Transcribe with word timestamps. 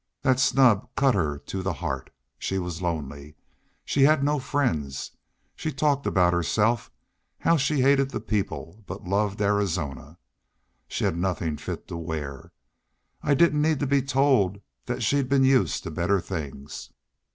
That 0.23 0.39
snub 0.39 0.89
cut 0.97 1.13
her 1.13 1.37
to 1.37 1.61
the 1.61 1.73
heart. 1.73 2.09
She 2.39 2.57
was 2.57 2.81
lonely. 2.81 3.35
She 3.85 4.01
had 4.01 4.23
no 4.23 4.39
friends. 4.39 5.11
She 5.55 5.71
talked 5.71 6.07
about 6.07 6.33
herself 6.33 6.89
how 7.37 7.55
she 7.55 7.81
hated 7.81 8.09
the 8.09 8.19
people, 8.19 8.83
but 8.87 9.03
loved 9.03 9.39
Arizona. 9.43 10.17
She 10.87 11.03
had 11.03 11.15
nothin' 11.19 11.55
fit 11.57 11.87
to 11.89 11.97
wear. 11.97 12.51
I 13.21 13.35
didn't 13.35 13.61
need 13.61 13.79
to 13.79 13.85
be 13.85 14.01
told 14.01 14.59
that 14.87 15.03
she'd 15.03 15.29
been 15.29 15.43
used 15.43 15.83
to 15.83 15.91
better 15.91 16.19
things. 16.19 16.89